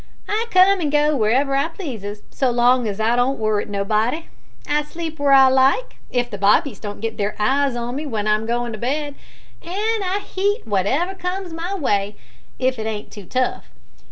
I 0.27 0.47
come 0.49 0.81
an' 0.81 0.89
go 0.89 1.15
where 1.15 1.53
I 1.55 1.67
pleases, 1.67 2.23
so 2.31 2.49
long's 2.49 2.99
I 2.99 3.15
don't 3.15 3.37
worrit 3.37 3.69
nobody. 3.69 4.25
I 4.67 4.81
sleep 4.83 5.19
where 5.19 5.31
I 5.31 5.47
like, 5.47 5.97
if 6.09 6.27
the 6.31 6.39
bobbies 6.39 6.79
don't 6.79 7.01
get 7.01 7.17
their 7.19 7.35
eyes 7.37 7.75
on 7.75 7.97
me 7.97 8.05
w'en 8.05 8.25
I'm 8.27 8.45
agoin' 8.45 8.71
to 8.71 8.79
bed, 8.79 9.13
an' 9.61 10.01
I 10.03 10.23
heat 10.27 10.63
wotever 10.65 11.13
comes 11.13 11.51
in 11.51 11.55
my 11.57 11.75
way 11.75 12.15
if 12.57 12.79
it 12.79 12.87
ain't 12.87 13.11
too 13.11 13.25
tough. 13.27 13.69